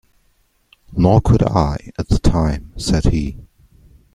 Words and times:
"Nor 0.97 1.21
could 1.21 1.43
I— 1.43 1.77
at 1.99 2.07
the 2.07 2.17
time," 2.17 2.71
said 2.75 3.03
he. 3.13 3.37